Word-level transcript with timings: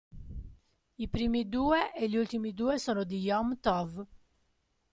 I 0.97 1.07
primi 1.09 1.47
due 1.47 1.93
e 1.93 2.09
gli 2.09 2.15
ultimi 2.15 2.55
due 2.55 2.79
sono 2.79 3.03
di 3.03 3.19
Yom 3.19 3.59
Tov. 3.59 4.03